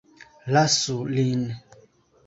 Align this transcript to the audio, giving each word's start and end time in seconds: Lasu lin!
Lasu 0.53 0.97
lin! 1.13 1.45